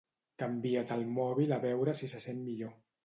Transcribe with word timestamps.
Canvia't 0.43 0.93
el 0.95 1.05
mòbil 1.17 1.53
a 1.59 1.63
veure 1.67 1.95
si 2.01 2.11
se 2.15 2.23
sent 2.27 2.41
millor 2.49 2.77